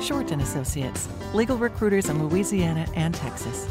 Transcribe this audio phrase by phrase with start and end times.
[0.00, 3.68] Shorten Associates, legal recruiters in Louisiana and Texas.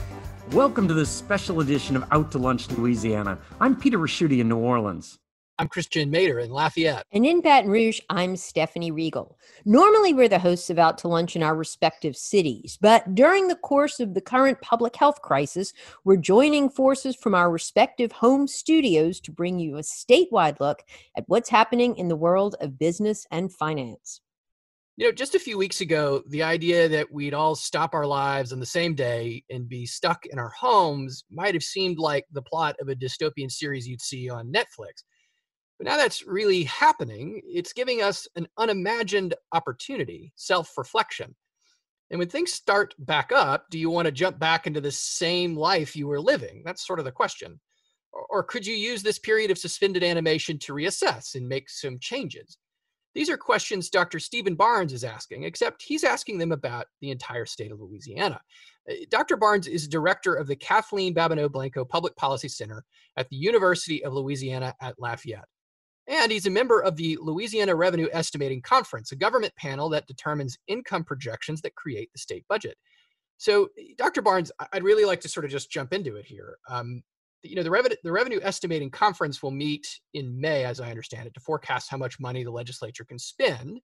[0.52, 3.38] Welcome to this special edition of Out to Lunch Louisiana.
[3.62, 5.20] I'm Peter Ricchiuti in New Orleans.
[5.58, 7.06] I'm Christian Mader in Lafayette.
[7.14, 9.38] And in Baton Rouge, I'm Stephanie Riegel.
[9.64, 13.56] Normally, we're the hosts of Out to Lunch in our respective cities, but during the
[13.56, 15.72] course of the current public health crisis,
[16.04, 20.84] we're joining forces from our respective home studios to bring you a statewide look
[21.16, 24.20] at what's happening in the world of business and finance.
[24.98, 28.54] You know, just a few weeks ago, the idea that we'd all stop our lives
[28.54, 32.42] on the same day and be stuck in our homes might have seemed like the
[32.42, 35.04] plot of a dystopian series you'd see on Netflix.
[35.78, 37.42] But now that's really happening.
[37.46, 41.36] It's giving us an unimagined opportunity, self reflection.
[42.10, 45.58] And when things start back up, do you want to jump back into the same
[45.58, 46.62] life you were living?
[46.64, 47.60] That's sort of the question.
[48.30, 52.58] Or could you use this period of suspended animation to reassess and make some changes?
[53.16, 54.20] These are questions Dr.
[54.20, 58.42] Stephen Barnes is asking, except he's asking them about the entire state of Louisiana.
[58.90, 59.38] Uh, Dr.
[59.38, 62.84] Barnes is director of the Kathleen Babineau Blanco Public Policy Center
[63.16, 65.48] at the University of Louisiana at Lafayette.
[66.08, 70.58] And he's a member of the Louisiana Revenue Estimating Conference, a government panel that determines
[70.68, 72.78] income projections that create the state budget.
[73.38, 74.22] So, Dr.
[74.22, 76.58] Barnes, I'd really like to sort of just jump into it here.
[76.70, 77.02] Um,
[77.46, 81.28] you know, the revenue, the revenue estimating conference will meet in May, as I understand
[81.28, 83.80] it, to forecast how much money the legislature can spend.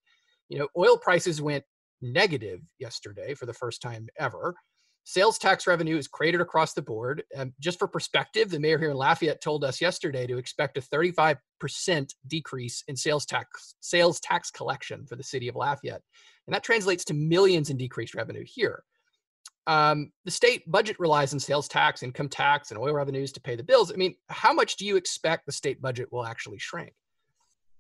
[0.50, 1.64] You know, oil prices went
[2.02, 4.56] negative yesterday for the first time ever.
[5.04, 7.24] Sales tax revenue is cratered across the board.
[7.36, 10.82] Um, just for perspective, the mayor here in Lafayette told us yesterday to expect a
[10.82, 11.38] 35%
[12.28, 16.04] decrease in sales tax sales tax collection for the city of Lafayette,
[16.46, 18.84] and that translates to millions in decreased revenue here.
[19.68, 23.56] Um, the state budget relies on sales tax, income tax, and oil revenues to pay
[23.56, 23.92] the bills.
[23.92, 26.94] I mean, how much do you expect the state budget will actually shrink?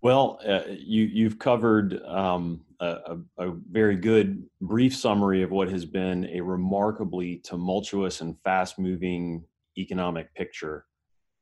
[0.03, 5.85] Well, uh, you you've covered um, a, a, very good brief summary of what has
[5.85, 9.43] been a remarkably tumultuous and fast-moving
[9.77, 10.85] economic picture,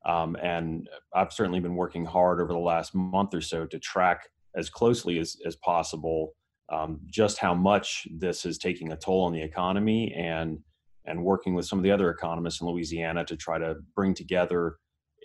[0.04, 4.28] um, and I've certainly been working hard over the last month or so to track
[4.54, 6.34] as closely as as possible
[6.70, 10.58] um, just how much this is taking a toll on the economy and
[11.06, 14.76] and working with some of the other economists in Louisiana to try to bring together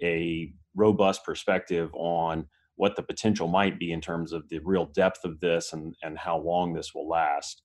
[0.02, 5.24] a robust perspective on what the potential might be in terms of the real depth
[5.24, 7.62] of this and, and how long this will last.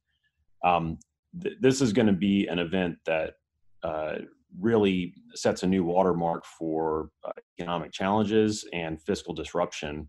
[0.65, 0.99] Um,
[1.41, 3.35] th- this is going to be an event that
[3.83, 4.17] uh,
[4.59, 10.09] really sets a new watermark for uh, economic challenges and fiscal disruption.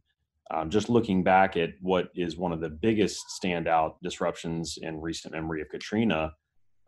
[0.54, 5.34] Um, just looking back at what is one of the biggest standout disruptions in recent
[5.34, 6.34] memory of Katrina,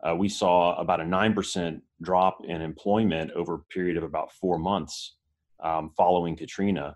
[0.06, 4.58] uh, we saw about a 9% drop in employment over a period of about four
[4.58, 5.16] months
[5.62, 6.94] um, following Katrina.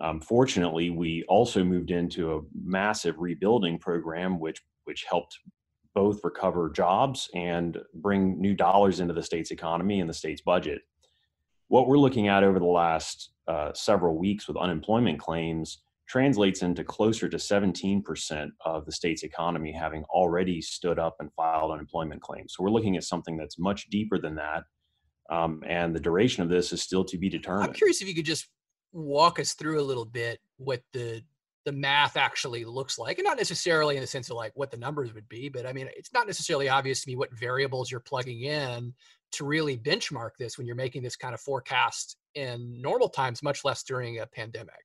[0.00, 5.38] Um, fortunately, we also moved into a massive rebuilding program, which which helped
[5.94, 10.82] both recover jobs and bring new dollars into the state's economy and the state's budget.
[11.68, 15.78] What we're looking at over the last uh, several weeks with unemployment claims
[16.08, 21.72] translates into closer to 17% of the state's economy having already stood up and filed
[21.72, 22.54] unemployment claims.
[22.54, 24.64] So we're looking at something that's much deeper than that.
[25.30, 27.68] Um, and the duration of this is still to be determined.
[27.68, 28.48] I'm curious if you could just
[28.92, 31.22] walk us through a little bit what the
[31.64, 34.76] the math actually looks like and not necessarily in the sense of like what the
[34.76, 38.00] numbers would be but i mean it's not necessarily obvious to me what variables you're
[38.00, 38.94] plugging in
[39.32, 43.64] to really benchmark this when you're making this kind of forecast in normal times much
[43.64, 44.84] less during a pandemic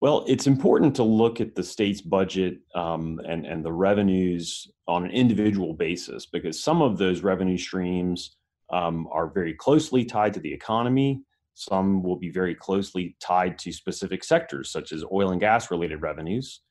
[0.00, 5.04] well, it's important to look at the state's budget um, and, and the revenues on
[5.04, 8.36] an individual basis because some of those revenue streams
[8.70, 11.22] um, are very closely tied to the economy.
[11.54, 16.00] Some will be very closely tied to specific sectors, such as oil and gas related
[16.00, 16.62] revenues,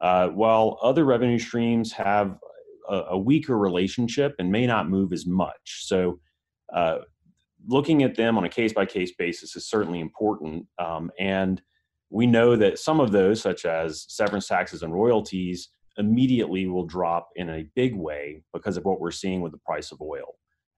[0.00, 2.38] uh, while other revenue streams have
[2.88, 5.86] a, a, weaker relationship and may not move as much.
[5.86, 6.20] So,
[6.72, 6.98] uh,
[7.66, 10.66] looking at them on a case by case basis is certainly important.
[10.78, 11.60] Um, and
[12.10, 17.30] we know that some of those, such as severance taxes and royalties, immediately will drop
[17.36, 20.36] in a big way because of what we're seeing with the price of oil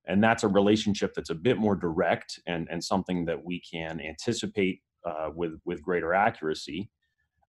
[0.08, 4.00] and that's a relationship that's a bit more direct and, and something that we can
[4.00, 6.90] anticipate uh, with, with greater accuracy.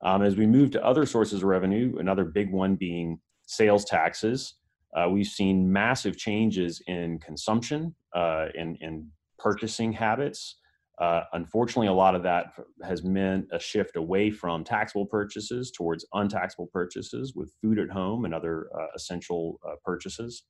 [0.04, 4.56] Um, as we move to other sources of revenue, another big one being sales taxes.
[4.96, 10.58] uh, we've seen massive changes in consumption, uh, in, in purchasing habits.
[11.00, 12.54] Uh, unfortunately, a lot of that
[12.84, 18.26] has meant a shift away from taxable purchases towards untaxable purchases with food at home
[18.26, 20.44] and other uh, essential uh, purchases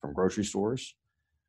[0.00, 0.94] from grocery stores.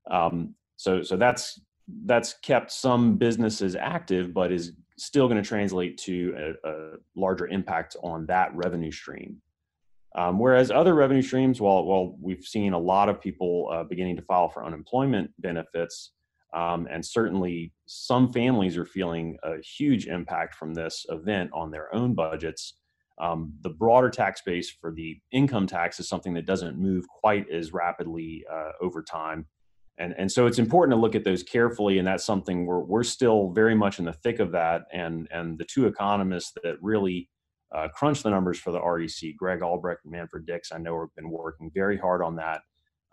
[0.09, 1.59] Um, so, so that's
[2.05, 7.47] that's kept some businesses active, but is still going to translate to a, a, larger
[7.47, 9.41] impact on that revenue stream.
[10.17, 14.15] Um, whereas other revenue streams, while while we've seen a lot of people uh, beginning
[14.15, 16.13] to file for unemployment benefits,
[16.53, 21.93] um, and certainly some families are feeling a huge impact from this event on their
[21.93, 22.73] own budgets.
[23.21, 27.49] Um, the broader tax base for the income tax is something that doesn't move quite
[27.49, 29.45] as rapidly uh, over time.
[29.97, 33.03] And, and so it's important to look at those carefully, and that's something we're, we're
[33.03, 34.83] still very much in the thick of that.
[34.91, 37.29] And, and the two economists that really
[37.73, 41.15] uh, crunch the numbers for the REC, Greg Albrecht and Manfred Dix, I know have
[41.15, 42.61] been working very hard on that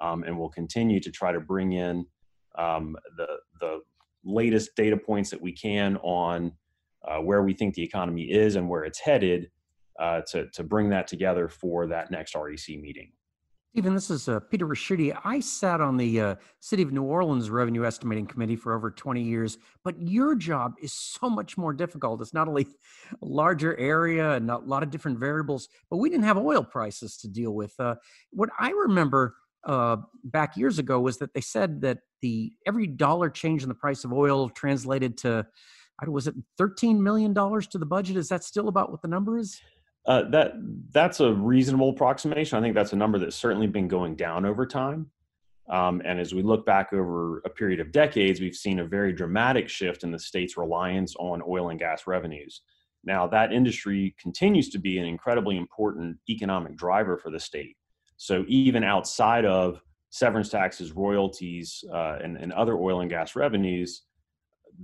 [0.01, 2.05] um, and will continue to try to bring in
[2.59, 3.27] um, the,
[3.61, 3.81] the
[4.25, 6.53] latest data points that we can on
[7.05, 9.51] uh, where we think the economy is and where it's headed
[9.99, 13.13] uh, to, to bring that together for that next REC meeting.
[13.73, 15.19] Stephen, this is uh, Peter Ricchiuti.
[15.25, 19.23] I sat on the uh, City of New Orleans Revenue Estimating Committee for over 20
[19.23, 22.21] years, but your job is so much more difficult.
[22.21, 22.67] It's not only
[23.13, 27.17] a larger area and a lot of different variables, but we didn't have oil prices
[27.19, 27.73] to deal with.
[27.79, 27.95] Uh,
[28.31, 33.31] what I remember uh, back years ago was that they said that the every dollar
[33.31, 35.47] change in the price of oil translated to,
[36.07, 38.17] was it 13 million dollars to the budget?
[38.17, 39.61] Is that still about what the number is?
[40.05, 40.55] Uh, that
[40.91, 42.59] that's a reasonable approximation.
[42.59, 45.11] I think that's a number that's certainly been going down over time.
[45.71, 49.13] Um, and as we look back over a period of decades, we've seen a very
[49.13, 52.63] dramatic shift in the state's reliance on oil and gas revenues.
[53.05, 57.77] Now, that industry continues to be an incredibly important economic driver for the state.
[58.23, 64.03] So, even outside of severance taxes, royalties, uh, and, and other oil and gas revenues,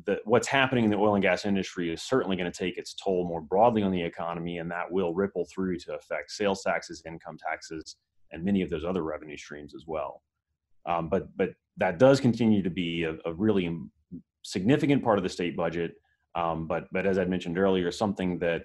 [0.06, 2.94] the, what's happening in the oil and gas industry is certainly going to take its
[2.94, 7.00] toll more broadly on the economy, and that will ripple through to affect sales taxes,
[7.06, 7.94] income taxes,
[8.32, 10.20] and many of those other revenue streams as well.
[10.86, 13.72] Um, but but that does continue to be a, a really
[14.42, 15.92] significant part of the state budget.
[16.34, 18.62] Um, but but as I mentioned earlier, something that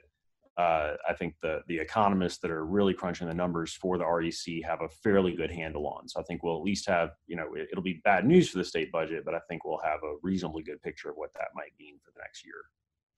[0.57, 4.63] uh, I think the the economists that are really crunching the numbers for the REC
[4.63, 6.07] have a fairly good handle on.
[6.07, 8.59] So I think we'll at least have you know it, will be bad news for
[8.59, 11.47] the state budget, but I think we'll have a reasonably good picture of what that
[11.55, 12.53] might mean for the next year.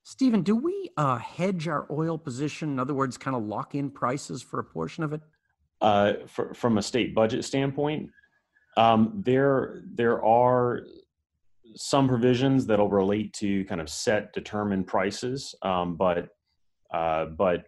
[0.03, 2.69] Stephen, do we uh, hedge our oil position?
[2.69, 5.21] In other words, kind of lock in prices for a portion of it?
[5.81, 8.09] Uh, for, from a state budget standpoint,
[8.77, 10.83] um, there there are
[11.75, 16.29] some provisions that'll relate to kind of set determined prices, um, but
[16.95, 17.65] uh, but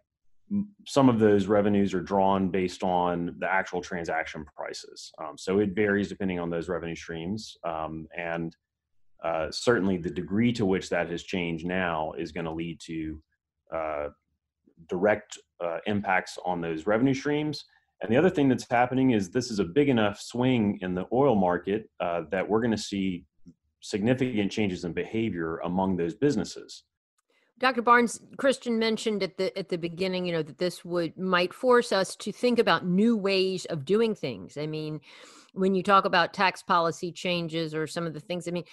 [0.86, 5.12] some of those revenues are drawn based on the actual transaction prices.
[5.22, 7.58] Um, so it varies depending on those revenue streams.
[7.66, 8.56] Um, and
[9.22, 13.22] uh, certainly the degree to which that has changed now is going to lead to
[13.74, 14.08] uh,
[14.88, 17.66] direct uh, impacts on those revenue streams.
[18.02, 21.08] And the other thing that's happening is this is a big enough swing in the
[21.12, 23.26] oil market uh, that we're going to see
[23.82, 26.84] significant changes in behavior among those businesses.
[27.60, 27.82] Dr.
[27.82, 31.92] Barnes, Christian mentioned at the at the beginning, you know, that this would might force
[31.92, 34.58] us to think about new ways of doing things.
[34.58, 35.02] I mean,
[35.54, 38.66] when you talk about tax policy changes or some of the things, I mean,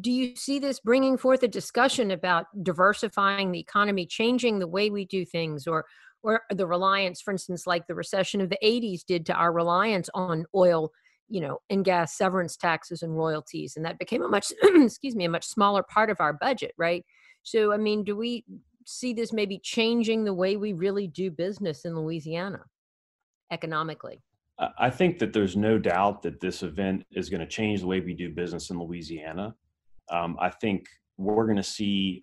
[0.00, 4.90] do you see this bringing forth a discussion about diversifying the economy, changing the way
[4.90, 5.84] we do things, or
[6.22, 10.08] or the reliance, for instance, like the recession of the 80s did to our reliance
[10.14, 10.90] on oil,
[11.28, 15.24] you know, and gas severance taxes and royalties, and that became a much, excuse me,
[15.24, 17.04] a much smaller part of our budget, right?
[17.42, 18.44] So, I mean, do we
[18.84, 22.64] see this maybe changing the way we really do business in Louisiana
[23.50, 24.22] economically?
[24.78, 28.00] I think that there's no doubt that this event is going to change the way
[28.00, 29.54] we do business in Louisiana.
[30.10, 32.20] Um, I think we're going to see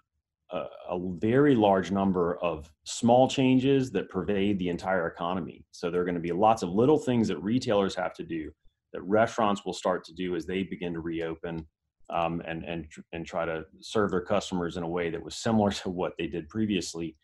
[0.52, 5.64] a, a, very large number of small changes that pervade the entire economy.
[5.72, 8.52] So there are going to be lots of little things that retailers have to do,
[8.92, 11.66] that restaurants will start to do as they begin to reopen,
[12.10, 15.72] um, and and and try to serve their customers in a way that was similar
[15.72, 17.16] to what they did previously.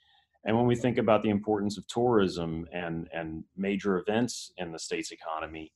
[0.43, 4.79] And when we think about the importance of tourism and and major events in the
[4.79, 5.71] state's economy,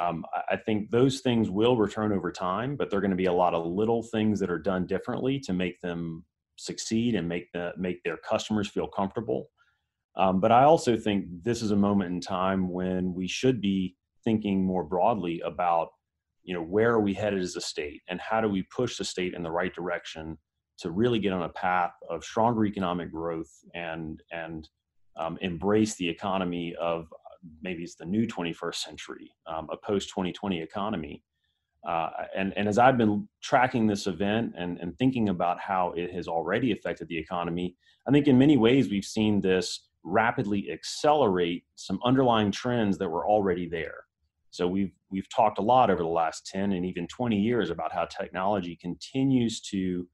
[0.00, 3.26] um, I think those things will return over time, but there are going to be
[3.26, 6.24] a lot of little things that are done differently to make them
[6.56, 9.48] succeed and make the make their customers feel comfortable.
[10.16, 13.96] Um, but I also think this is a moment in time when we should be
[14.24, 15.88] thinking more broadly about
[16.44, 19.04] you know where are we headed as a state and how do we push the
[19.04, 20.36] state in the right direction
[20.78, 24.68] to really get on a path of stronger economic growth and and
[25.16, 27.06] um, embrace the economy of
[27.62, 31.22] maybe it's the new 21st century, um, a post 2020 economy.
[31.86, 36.12] Uh, and, and as I've been tracking this event and, and thinking about how it
[36.12, 41.64] has already affected the economy, I think in many ways we've seen this rapidly accelerate
[41.74, 44.04] some underlying trends that were already there.
[44.52, 47.90] So we've we've talked a lot over the last 10 and even 20 years about
[47.90, 50.06] how technology continues to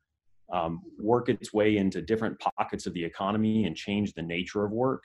[0.52, 4.70] um, work its way into different pockets of the economy and change the nature of
[4.70, 5.02] work.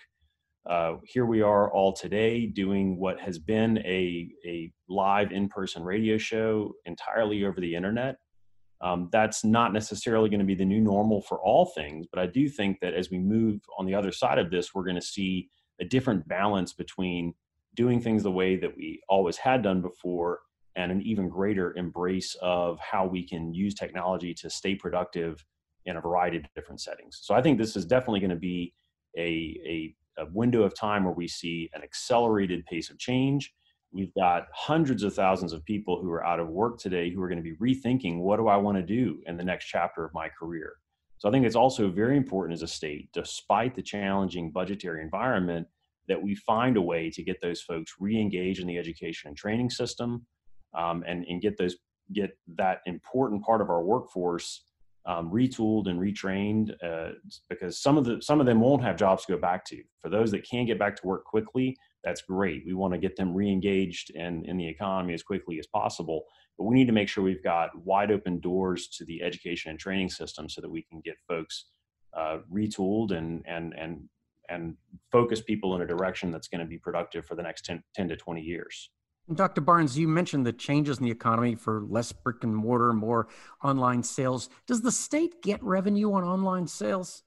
[0.70, 6.18] Uh, here we are all today doing what has been a, a live in-person radio
[6.18, 8.18] show entirely over the internet.
[8.82, 12.28] Um, that's not necessarily going to be the new normal for all things, but I
[12.28, 15.02] do think that as we move on the other side of this, we're going to
[15.02, 15.50] see
[15.82, 17.34] a different balance between
[17.76, 20.40] doing things the way that we always had done before
[20.76, 25.46] and an even greater embrace of how we can use technology to stay productive
[25.86, 27.20] in a variety of different settings.
[27.22, 28.74] So I think this is definitely going to be
[29.18, 33.54] a, a a window of time where we see an accelerated pace of change.
[33.92, 37.28] We've got hundreds of thousands of people who are out of work today who are
[37.28, 40.14] going to be rethinking what do I want to do in the next chapter of
[40.14, 40.74] my career.
[41.20, 45.68] So I think it's also very important as a state, despite the challenging budgetary environment,
[46.08, 49.70] that we find a way to get those folks re-engaged in the education and training
[49.70, 50.26] system,
[50.78, 51.76] um, and and get those
[52.12, 54.64] get that important part of our workforce
[55.06, 57.14] um, retooled and retrained uh,
[57.50, 59.82] because some of the some of them won't have jobs to go back to.
[60.02, 62.64] For those that can get back to work quickly, that's great.
[62.66, 66.24] We want to get them re-engaged in, in the economy as quickly as possible.
[66.58, 69.80] But we need to make sure we've got wide open doors to the education and
[69.80, 71.66] training system so that we can get folks
[72.16, 74.02] uh, retooled and and and
[74.50, 74.76] and
[75.12, 78.10] focus people in a direction that's going to be productive for the next 10, 10
[78.10, 78.90] to 20 years.
[79.34, 79.62] Dr.
[79.62, 83.30] Barnes, you mentioned the changes in the economy for less brick and mortar, more
[83.64, 84.50] online sales.
[84.68, 87.24] Does the state get revenue on online sales?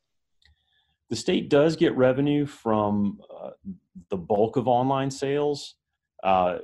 [1.08, 3.50] The state does get revenue from uh,
[4.10, 5.76] the bulk of online sales.
[6.22, 6.58] Uh,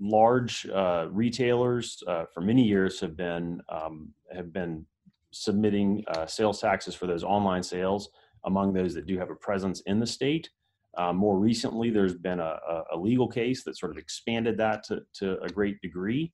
[0.00, 4.84] large uh, retailers uh, for many years have been um, have been
[5.30, 8.10] submitting uh, sales taxes for those online sales
[8.44, 10.48] among those that do have a presence in the state.
[10.96, 12.58] Uh, more recently, there's been a,
[12.92, 16.30] a, legal case that sort of expanded that to, to a great degree.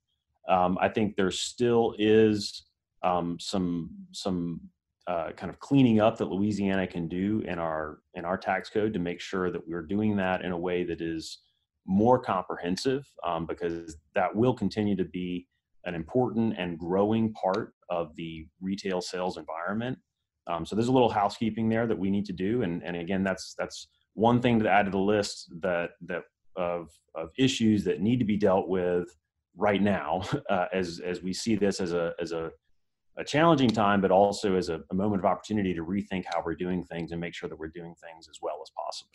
[0.49, 2.65] Um, I think there still is
[3.05, 4.61] um, some some
[5.07, 8.93] uh, kind of cleaning up that Louisiana can do in our in our tax code
[8.95, 11.39] to make sure that we're doing that in a way that is
[11.87, 15.47] more comprehensive, um, because that will continue to be
[15.85, 19.99] an important and growing part of the retail sales environment.
[20.49, 23.23] Um, so there's a little housekeeping there that we need to do, and and again,
[23.23, 26.23] that's that's one thing to add to the list that that
[26.57, 29.09] of of issues that need to be dealt with
[29.57, 32.51] right now uh, as as we see this as a as a
[33.19, 36.55] a challenging time, but also as a, a, moment of opportunity to rethink how we're
[36.55, 39.11] doing things and make sure that we're doing things as well as possible.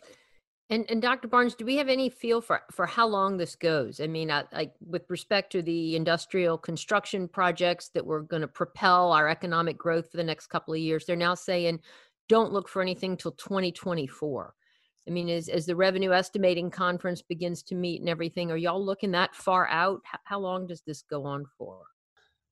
[0.70, 1.28] And and Dr.
[1.28, 4.00] Barnes, do we have any feel for for how long this goes?
[4.00, 8.48] I mean, I, like with respect to the industrial construction projects that were going to
[8.48, 11.80] propel our economic growth for the next couple of years, they're now saying
[12.28, 14.54] don't look for anything till 2024.
[15.06, 18.82] I mean, as, as the revenue estimating conference begins to meet and everything, are y'all
[18.82, 20.00] looking that far out?
[20.04, 21.82] How, how long does this go on for?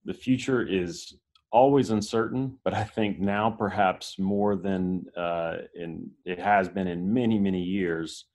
[0.04, 1.14] The future is
[1.52, 7.12] always uncertain, but I think now perhaps more than uh, in it has been in
[7.12, 8.26] many many years.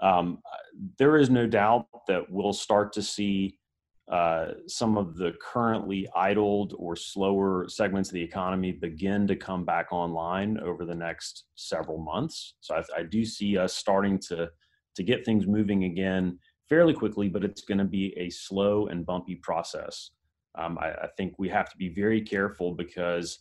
[0.00, 0.38] Um,
[0.98, 3.58] there is no doubt that we'll start to see
[4.10, 9.64] uh, some of the currently idled or slower segments of the economy begin to come
[9.64, 12.54] back online over the next several months.
[12.60, 14.50] So I, I do see us starting to
[14.94, 16.38] to get things moving again
[16.68, 20.10] fairly quickly, but it's going to be a slow and bumpy process.
[20.56, 23.38] Um, I, I think we have to be very careful because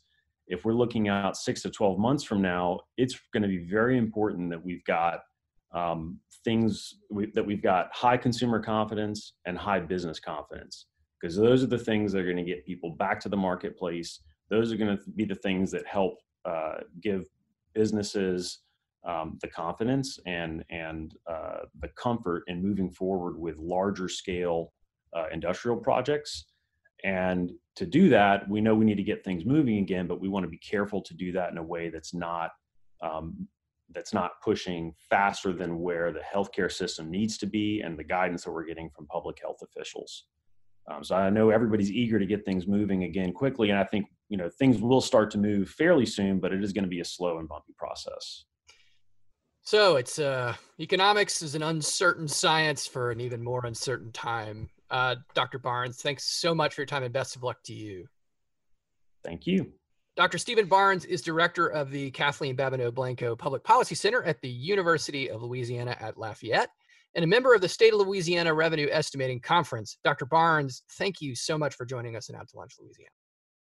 [0.47, 3.97] if we're looking out six to 12 months from now, it's going to be very
[3.97, 5.21] important that we've got
[5.73, 10.87] um, things we, that we've got high consumer confidence and high business confidence.
[11.19, 14.21] Because those are the things that are going to get people back to the marketplace.
[14.49, 17.25] Those are going to be the things that help uh, give
[17.73, 18.59] businesses
[19.07, 24.73] um, the confidence and and uh, the comfort in moving forward with larger scale
[25.15, 26.45] uh, industrial projects
[27.03, 30.29] and to do that we know we need to get things moving again but we
[30.29, 32.51] want to be careful to do that in a way that's not
[33.01, 33.47] um,
[33.93, 38.43] that's not pushing faster than where the healthcare system needs to be and the guidance
[38.43, 40.25] that we're getting from public health officials.
[40.89, 44.07] Um, so I know everybody's eager to get things moving again quickly, and I think
[44.29, 47.01] you know things will start to move fairly soon, but it is going to be
[47.01, 48.45] a slow and bumpy process.
[49.63, 54.69] So it's uh, economics is an uncertain science for an even more uncertain time.
[54.91, 55.57] Uh, Dr.
[55.57, 58.05] Barnes, thanks so much for your time, and best of luck to you.
[59.23, 59.71] Thank you.
[60.17, 60.37] Dr.
[60.37, 65.29] Stephen Barnes is director of the Kathleen Babineau Blanco Public Policy Center at the University
[65.31, 66.69] of Louisiana at Lafayette.
[67.15, 69.97] and a member of the State of Louisiana Revenue Estimating Conference.
[70.03, 70.25] Dr.
[70.25, 73.09] Barnes, thank you so much for joining us in Out to Lunch, Louisiana.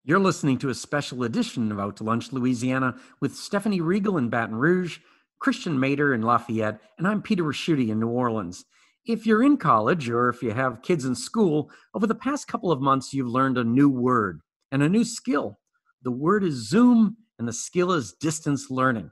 [0.04, 4.28] You're listening to a special edition of Out to Lunch, Louisiana with Stephanie Riegel in
[4.28, 4.98] Baton Rouge,
[5.40, 8.64] Christian Mader in Lafayette, and I'm Peter Ricchiuti in New Orleans.
[9.06, 12.70] If you're in college or if you have kids in school, over the past couple
[12.70, 14.40] of months, you've learned a new word
[14.70, 15.58] and a new skill.
[16.02, 19.10] The word is Zoom, and the skill is distance learning.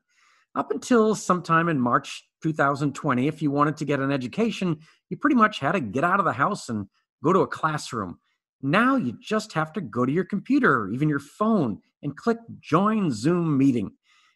[0.55, 4.79] Up until sometime in March 2020, if you wanted to get an education,
[5.09, 6.87] you pretty much had to get out of the house and
[7.25, 8.19] go to a classroom.
[8.61, 12.39] Now you just have to go to your computer or even your phone and click
[12.61, 13.93] join Zoom meeting.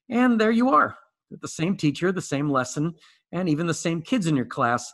[0.08, 0.96] And there you are,
[1.30, 2.94] the same teacher, the same lesson,
[3.32, 4.92] and even the same kids in your class.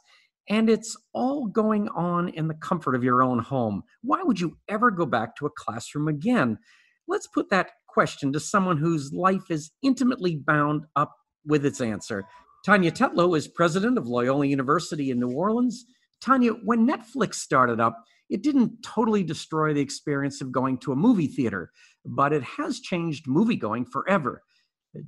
[0.49, 3.83] And it's all going on in the comfort of your own home.
[4.03, 6.59] Why would you ever go back to a classroom again?
[7.07, 11.13] Let's put that question to someone whose life is intimately bound up
[11.47, 12.25] with its answer.
[12.65, 15.85] Tania Tetlow is president of Loyola University in New Orleans.
[16.21, 20.97] Tania, when Netflix started up, it didn't totally destroy the experience of going to a
[20.97, 21.71] movie theater,
[22.05, 24.43] but it has changed movie going forever.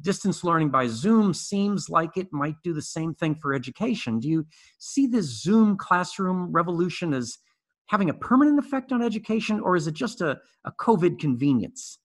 [0.03, 4.21] Distance learning by Zoom seems like it might do the same thing for education.
[4.21, 4.47] Do you
[4.79, 7.39] see this Zoom classroom revolution as
[7.87, 11.99] having a permanent effect on education, or is it just a, a COVID convenience?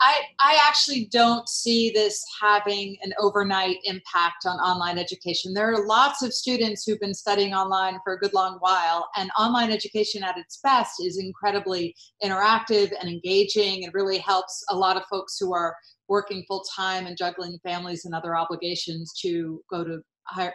[0.00, 5.54] I, I actually don't see this having an overnight impact on online education.
[5.54, 9.30] There are lots of students who've been studying online for a good long while, and
[9.38, 14.96] online education at its best is incredibly interactive and engaging and really helps a lot
[14.96, 15.74] of folks who are
[16.08, 20.54] working full time and juggling families and other obligations to go to higher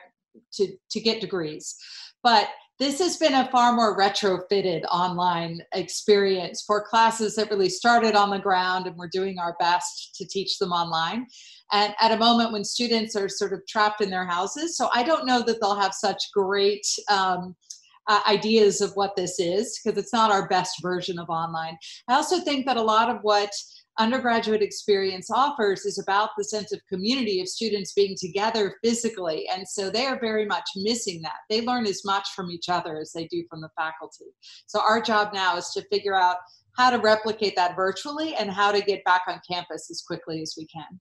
[0.53, 1.75] to, to get degrees.
[2.23, 2.47] But
[2.81, 8.31] this has been a far more retrofitted online experience for classes that really started on
[8.31, 11.27] the ground and we're doing our best to teach them online.
[11.71, 15.03] And at a moment when students are sort of trapped in their houses so i
[15.03, 17.55] don't know that they'll have such great um,
[18.07, 21.77] uh, ideas of what this is because it's not our best version of online.
[22.07, 23.51] I also think that a lot of what
[23.99, 29.47] undergraduate experience offers is about the sense of community of students being together physically.
[29.53, 31.37] And so they are very much missing that.
[31.49, 34.25] They learn as much from each other as they do from the faculty.
[34.67, 36.37] So our job now is to figure out
[36.77, 40.55] how to replicate that virtually and how to get back on campus as quickly as
[40.57, 40.99] we can.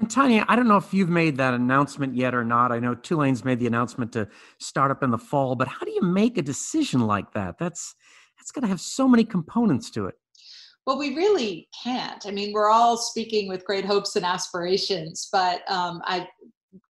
[0.00, 2.72] And Tania, I don't know if you've made that announcement yet or not.
[2.72, 4.26] I know Tulane's made the announcement to
[4.58, 7.58] start up in the fall, but how do you make a decision like that?
[7.58, 7.94] That's
[8.38, 10.14] that's got to have so many components to it.
[10.86, 12.26] Well, we really can't.
[12.26, 16.26] I mean, we're all speaking with great hopes and aspirations, but um, I,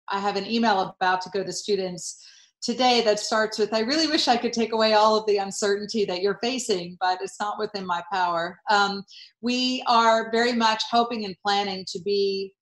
[0.07, 2.25] I have an email about to go to students
[2.61, 6.05] today that starts with I really wish I could take away all of the uncertainty
[6.05, 8.59] that you're facing, but it's not within my power.
[8.69, 9.03] Um,
[9.41, 12.53] we are very much hoping and planning to be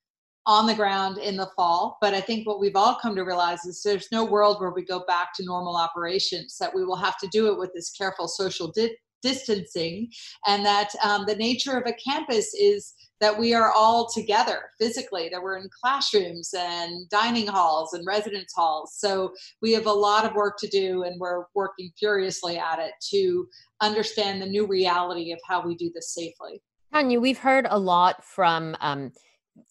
[0.45, 3.65] on the ground in the fall, but I think what we've all come to realize
[3.65, 7.17] is there's no world where we go back to normal operations, that we will have
[7.19, 10.11] to do it with this careful social di- distancing
[10.47, 15.29] and that um, the nature of a campus is that we are all together physically
[15.29, 18.95] that we're in classrooms and dining halls and residence halls.
[18.97, 22.93] So we have a lot of work to do and we're working furiously at it
[23.11, 23.47] to
[23.81, 26.61] understand the new reality of how we do this safely.
[26.93, 29.11] Tania we've heard a lot from um,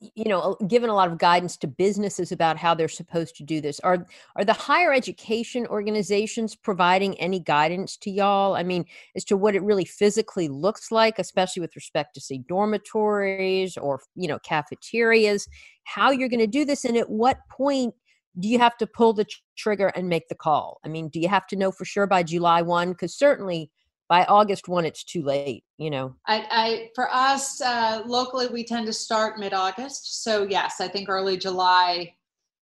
[0.01, 3.61] you know given a lot of guidance to businesses about how they're supposed to do
[3.61, 3.81] this.
[3.81, 8.55] Are are the higher education organizations providing any guidance to y'all?
[8.55, 8.85] I mean
[9.17, 14.01] as to what it really physically looks like especially with respect to say dormitories or
[14.15, 15.49] you know cafeterias
[15.85, 17.95] how you're going to do this and at what point
[18.39, 20.81] do you have to pull the trigger and make the call?
[20.85, 23.71] I mean do you have to know for sure by july 1 because certainly
[24.09, 26.15] by August 1, it's too late, you know?
[26.27, 30.23] I, I for us, uh, locally, we tend to start mid August.
[30.23, 32.15] So, yes, I think early July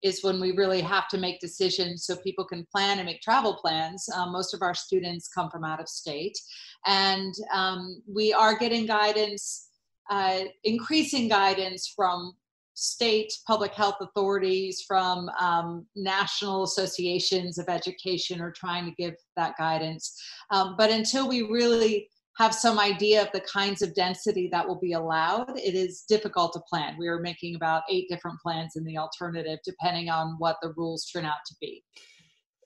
[0.01, 3.55] is when we really have to make decisions so people can plan and make travel
[3.55, 4.07] plans.
[4.15, 6.37] Um, most of our students come from out of state,
[6.85, 9.69] and um, we are getting guidance,
[10.09, 12.33] uh, increasing guidance from
[12.75, 19.55] state public health authorities, from um, national associations of education are trying to give that
[19.57, 20.13] guidance.
[20.51, 24.79] Um, but until we really have some idea of the kinds of density that will
[24.79, 26.95] be allowed, it is difficult to plan.
[26.99, 31.05] We are making about eight different plans in the alternative, depending on what the rules
[31.05, 31.81] turn out to be.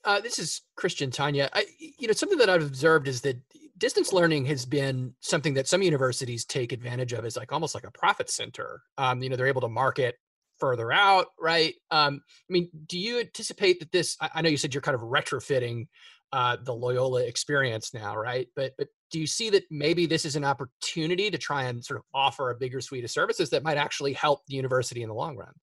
[0.06, 1.50] Uh, this is Christian Tania.
[1.54, 3.38] I, you know, something that I've observed is that
[3.80, 7.86] distance learning has been something that some universities take advantage of as like almost like
[7.86, 8.82] a profit center.
[8.98, 10.16] Um, you know, they're able to market
[10.60, 11.74] further out, right?
[11.90, 14.18] Um, I mean, do you anticipate that this?
[14.22, 15.88] I, I know you said you're kind of retrofitting
[16.32, 18.48] uh, the Loyola experience now, right?
[18.56, 22.00] But but do you see that maybe this is an opportunity to try and sort
[22.00, 25.16] of offer a bigger suite of services that might actually help the university in the
[25.16, 25.54] long run?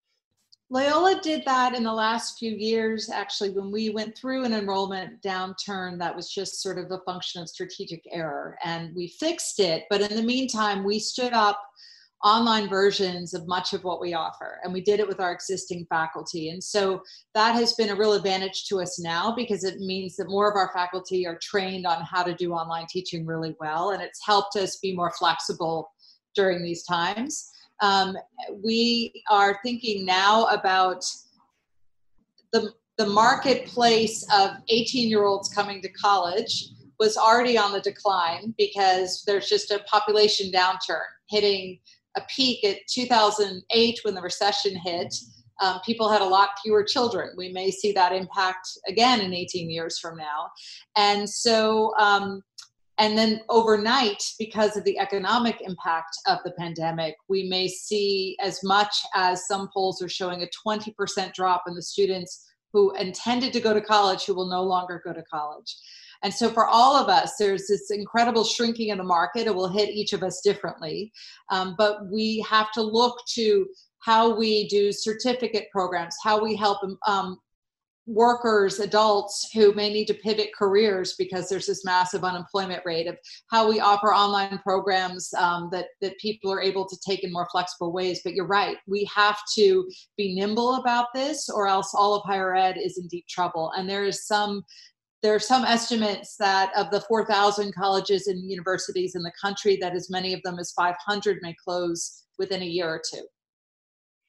[0.68, 3.08] Loyola did that in the last few years.
[3.08, 7.40] Actually, when we went through an enrollment downturn, that was just sort of a function
[7.40, 9.84] of strategic error, and we fixed it.
[9.88, 11.62] But in the meantime, we stood up
[12.24, 15.86] online versions of much of what we offer, and we did it with our existing
[15.88, 16.48] faculty.
[16.48, 17.00] And so
[17.34, 20.56] that has been a real advantage to us now because it means that more of
[20.56, 24.56] our faculty are trained on how to do online teaching really well, and it's helped
[24.56, 25.92] us be more flexible
[26.34, 27.52] during these times.
[27.80, 28.16] Um,
[28.64, 31.04] we are thinking now about
[32.52, 38.54] the, the marketplace of 18 year olds coming to college was already on the decline
[38.56, 41.78] because there's just a population downturn hitting
[42.16, 45.14] a peak at 2008 when the recession hit.
[45.62, 47.30] Um, people had a lot fewer children.
[47.36, 50.50] We may see that impact again in 18 years from now.
[50.96, 52.42] And so um,
[52.98, 58.62] and then overnight, because of the economic impact of the pandemic, we may see as
[58.64, 63.60] much as some polls are showing a 20% drop in the students who intended to
[63.60, 65.76] go to college who will no longer go to college.
[66.22, 69.46] And so, for all of us, there's this incredible shrinking in the market.
[69.46, 71.12] It will hit each of us differently.
[71.50, 73.66] Um, but we have to look to
[73.98, 77.38] how we do certificate programs, how we help um,
[78.06, 83.16] workers, adults who may need to pivot careers because there's this massive unemployment rate of
[83.50, 87.48] how we offer online programs um, that, that people are able to take in more
[87.50, 88.20] flexible ways.
[88.22, 92.54] But you're right, we have to be nimble about this or else all of higher
[92.54, 93.72] ed is in deep trouble.
[93.76, 94.62] And there is some
[95.22, 99.94] there are some estimates that of the 4,000 colleges and universities in the country, that
[99.94, 103.24] as many of them as 500 may close within a year or two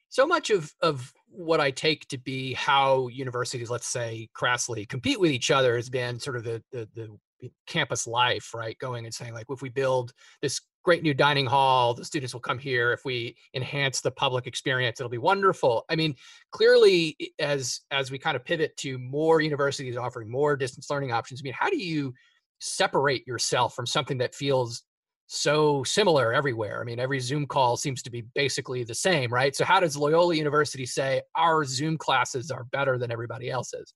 [0.08, 5.20] so much of of what I take to be how universities, let's say, crassly compete
[5.20, 7.18] with each other has been sort of the, the, the
[7.66, 8.78] campus life, right?
[8.78, 12.40] Going and saying like, if we build this great new dining hall, the students will
[12.40, 12.92] come here.
[12.92, 15.84] If we enhance the public experience, it'll be wonderful.
[15.88, 16.14] I mean,
[16.50, 21.40] clearly, as as we kind of pivot to more universities offering more distance learning options,
[21.40, 22.14] I mean, how do you
[22.60, 24.82] separate yourself from something that feels
[25.28, 26.80] so similar everywhere.
[26.80, 29.54] I mean, every Zoom call seems to be basically the same, right?
[29.54, 33.92] So, how does Loyola University say our Zoom classes are better than everybody else's?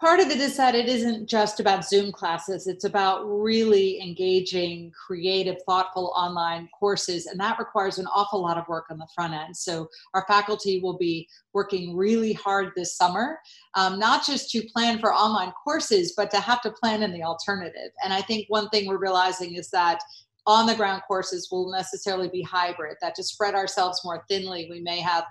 [0.00, 4.90] part of it is that it isn't just about Zoom classes, it's about really engaging,
[5.06, 7.26] creative, thoughtful online courses.
[7.26, 9.56] And that requires an awful lot of work on the front end.
[9.56, 13.38] So, our faculty will be working really hard this summer,
[13.74, 17.22] um, not just to plan for online courses, but to have to plan in the
[17.22, 17.90] alternative.
[18.02, 20.00] And I think one thing we're realizing is that
[20.46, 24.80] on the ground courses will necessarily be hybrid, that to spread ourselves more thinly, we
[24.80, 25.24] may have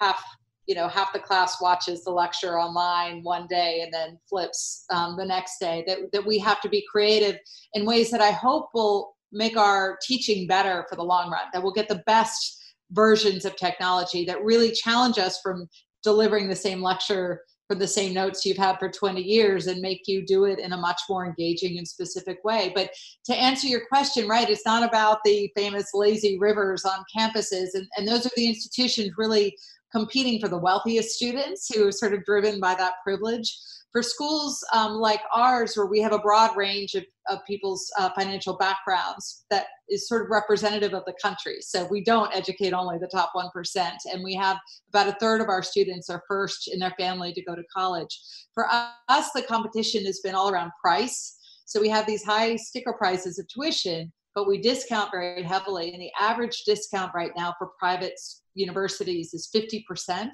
[0.00, 0.22] half
[0.66, 5.16] you know half the class watches the lecture online one day and then flips um,
[5.16, 7.36] the next day that, that we have to be creative
[7.74, 11.62] in ways that i hope will make our teaching better for the long run that
[11.62, 15.68] we'll get the best versions of technology that really challenge us from
[16.02, 20.02] delivering the same lecture for the same notes you've had for 20 years and make
[20.06, 22.72] you do it in a much more engaging and specific way.
[22.74, 22.90] But
[23.24, 27.68] to answer your question, right, it's not about the famous lazy rivers on campuses.
[27.74, 29.56] And, and those are the institutions really
[29.92, 33.56] competing for the wealthiest students who are sort of driven by that privilege.
[33.94, 38.10] For schools um, like ours, where we have a broad range of, of people's uh,
[38.18, 41.58] financial backgrounds, that is sort of representative of the country.
[41.60, 45.48] So we don't educate only the top 1%, and we have about a third of
[45.48, 48.18] our students are first in their family to go to college.
[48.52, 51.38] For us, the competition has been all around price.
[51.64, 55.92] So we have these high sticker prices of tuition, but we discount very heavily.
[55.92, 58.18] And the average discount right now for private
[58.56, 60.30] universities is 50%.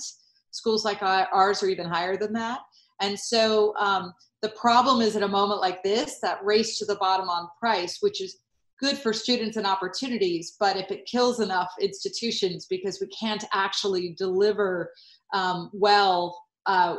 [0.52, 2.60] Schools like ours are even higher than that.
[3.00, 6.96] And so um, the problem is at a moment like this, that race to the
[6.96, 8.38] bottom on price, which is
[8.78, 14.14] good for students and opportunities, but if it kills enough institutions because we can't actually
[14.16, 14.90] deliver
[15.34, 16.96] um, well uh,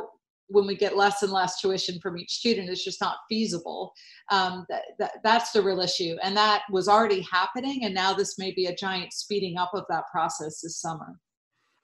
[0.48, 3.92] when we get less and less tuition from each student, it's just not feasible.
[4.30, 6.16] Um, that, that, that's the real issue.
[6.22, 7.84] And that was already happening.
[7.84, 11.18] And now this may be a giant speeding up of that process this summer.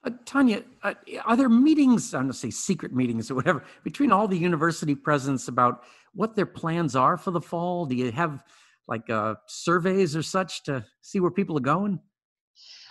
[0.05, 0.93] Uh, Tania, uh,
[1.25, 5.49] are there meetings, I don't say secret meetings or whatever, between all the university presidents
[5.49, 5.83] about
[6.13, 7.85] what their plans are for the fall?
[7.85, 8.43] Do you have
[8.87, 11.99] like uh, surveys or such to see where people are going?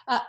[0.06, 0.20] Uh,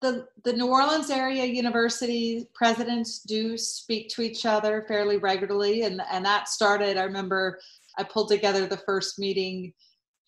[0.00, 6.00] the the New Orleans area university presidents do speak to each other fairly regularly, and
[6.12, 6.96] and that started.
[6.96, 7.58] I remember
[7.96, 9.72] I pulled together the first meeting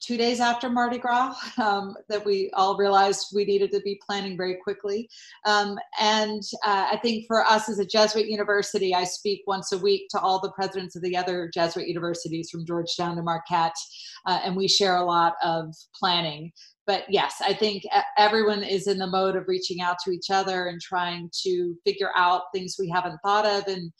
[0.00, 4.36] two days after Mardi Gras um, that we all realized we needed to be planning
[4.36, 5.08] very quickly.
[5.46, 9.78] Um, and uh, I think for us as a Jesuit university, I speak once a
[9.78, 13.76] week to all the presidents of the other Jesuit universities from Georgetown to Marquette,
[14.26, 16.52] uh, and we share a lot of planning
[16.86, 17.84] but yes, I think
[18.18, 22.10] everyone is in the mode of reaching out to each other and trying to figure
[22.16, 23.92] out things we haven't thought of and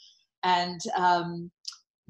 [0.43, 1.53] and um,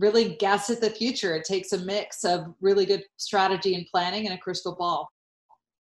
[0.01, 1.37] really guess at the future.
[1.37, 5.09] It takes a mix of really good strategy and planning and a crystal ball.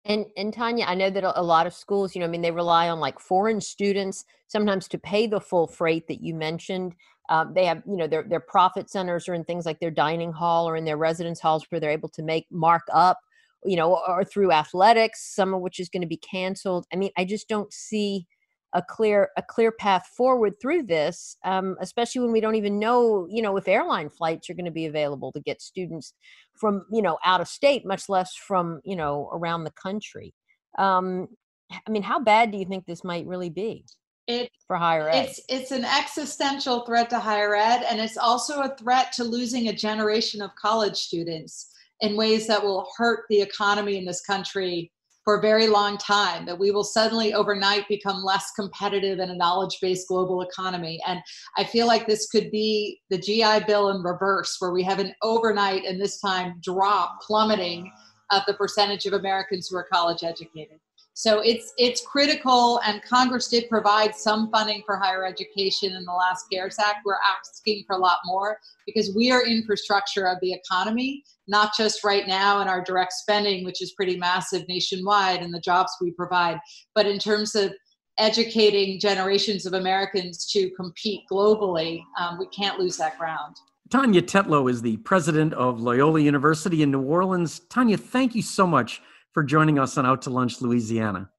[0.06, 2.52] And and Tania, I know that a lot of schools, you know, I mean, they
[2.52, 6.96] rely on like foreign students sometimes to pay the full freight that you mentioned.
[7.30, 10.32] Um, they have, you know, their their profit centers are in things like their dining
[10.32, 13.20] hall or in their residence halls where they're able to make mark up,
[13.66, 16.86] you know, or through athletics, some of which is going to be canceled.
[16.94, 18.26] I mean, I just don't see
[18.74, 23.28] a clear a clear path forward through this um, especially when we don't even know
[23.30, 26.14] you know if airline flights are going to be available to get students
[26.56, 30.34] from you know out of state much less from you know around the country.
[30.78, 31.28] Um,
[31.72, 33.86] i mean how bad do you think this might really be
[34.28, 35.26] it, for higher ed?
[35.26, 39.70] it's it's an existential threat to higher ed and it's also a threat to losing
[39.70, 44.92] a generation of college students in ways that will hurt the economy in this country
[45.24, 49.36] for a very long time that we will suddenly overnight become less competitive in a
[49.36, 51.00] knowledge based global economy.
[51.06, 51.22] And
[51.58, 55.14] I feel like this could be the GI Bill in reverse, where we have an
[55.22, 57.92] overnight and this time drop plummeting
[58.32, 60.80] of the percentage of Americans who are college educated.
[61.20, 66.14] So it's it's critical, and Congress did provide some funding for higher education in the
[66.14, 67.00] last CARES Act.
[67.04, 72.06] We're asking for a lot more because we are infrastructure of the economy, not just
[72.06, 76.12] right now in our direct spending, which is pretty massive nationwide, and the jobs we
[76.12, 76.58] provide,
[76.96, 77.74] but in terms of
[78.18, 83.58] educating generations of Americans to compete globally, um, we can't lose that ground.
[83.90, 87.60] Tania Tetlow is the president of Loyola University in New Orleans.
[87.70, 89.02] Tania, thank you so much
[89.34, 91.30] for joining us on Out to Lunch Louisiana.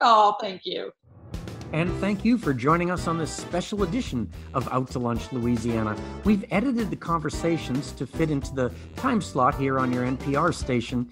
[0.00, 0.92] Oh, thank you.
[1.72, 5.96] And thank you for joining us on this special edition of Out to Lunch Louisiana.
[6.24, 11.08] We've edited the conversations to fit into the time slot here on your NPR station.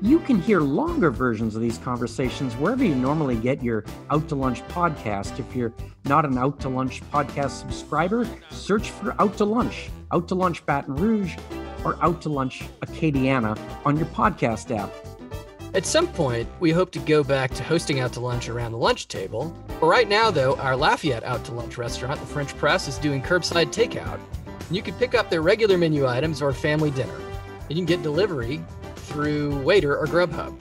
[0.00, 4.36] You can hear longer versions of these conversations wherever you normally get your Out to
[4.36, 5.40] Lunch podcast.
[5.40, 10.28] If you're not an Out to Lunch podcast subscriber, search for Out to Lunch, Out
[10.28, 11.34] to Lunch Baton Rouge,
[11.84, 14.92] or Out to Lunch Acadiana on your podcast app.
[15.76, 18.78] At some point, we hope to go back to hosting out to lunch around the
[18.78, 19.54] lunch table.
[19.78, 23.20] But right now, though, our Lafayette Out to Lunch restaurant, the French Press, is doing
[23.20, 24.18] curbside takeout.
[24.46, 27.14] And you can pick up their regular menu items or family dinner.
[27.68, 30.58] And you can get delivery through Waitr or Grubhub.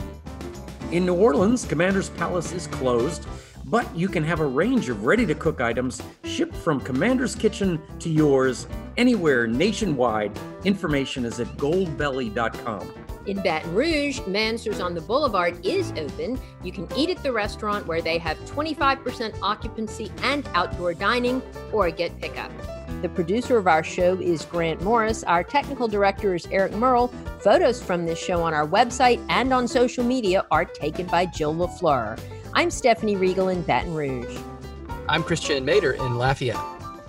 [0.91, 3.25] In New Orleans, Commander's Palace is closed,
[3.63, 7.81] but you can have a range of ready to cook items shipped from Commander's Kitchen
[7.99, 10.37] to yours anywhere nationwide.
[10.65, 12.93] Information is at goldbelly.com.
[13.25, 16.39] In Baton Rouge, Mansur's on the Boulevard is open.
[16.63, 21.41] You can eat at the restaurant where they have 25% occupancy and outdoor dining
[21.73, 22.51] or get pickup.
[23.01, 25.23] The producer of our show is Grant Morris.
[25.23, 27.07] Our technical director is Eric Merle.
[27.39, 31.55] Photos from this show on our website and on social media are taken by Jill
[31.55, 32.19] LaFleur.
[32.53, 34.37] I'm Stephanie Riegel in Baton Rouge.
[35.09, 36.57] I'm Christian Mader in Lafayette.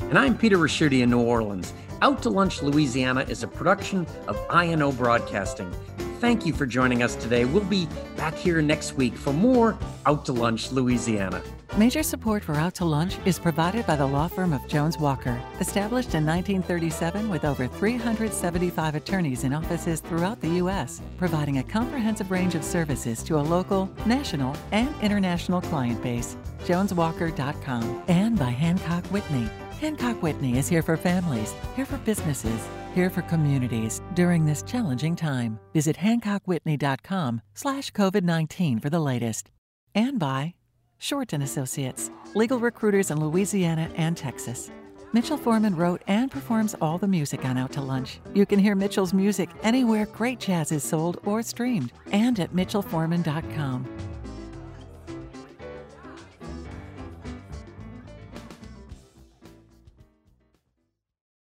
[0.01, 1.75] And I'm Peter Ricchiuti in New Orleans.
[2.03, 5.75] Out to Lunch Louisiana is a production of INO Broadcasting.
[6.19, 7.45] Thank you for joining us today.
[7.45, 9.77] We'll be back here next week for more
[10.07, 11.43] Out to Lunch Louisiana.
[11.77, 15.39] Major support for Out to Lunch is provided by the law firm of Jones Walker,
[15.61, 22.31] established in 1937 with over 375 attorneys in offices throughout the U.S., providing a comprehensive
[22.31, 26.35] range of services to a local, national, and international client base.
[26.65, 29.51] JonesWalker.com and by Hancock Whitney.
[29.83, 35.15] Hancock Whitney is here for families, here for businesses, here for communities during this challenging
[35.15, 35.61] time.
[35.73, 39.51] Visit hancockwhitney.com slash COVID-19 for the latest.
[39.95, 40.55] And by
[40.99, 44.71] Shorten Associates, legal recruiters in Louisiana and Texas.
[45.13, 48.19] Mitchell Foreman wrote and performs all the music on Out to Lunch.
[48.35, 54.16] You can hear Mitchell's music anywhere great jazz is sold or streamed and at mitchellforeman.com.